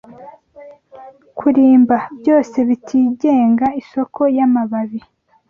kuririmba 1.37 1.97
Byose 2.19 2.57
bitigenga 2.67 3.67
isoko 3.81 4.21
yamababi 4.37 4.99